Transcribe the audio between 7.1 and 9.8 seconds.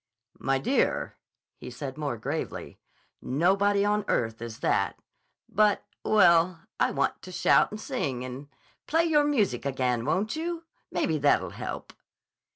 to shout and sing and—Play your music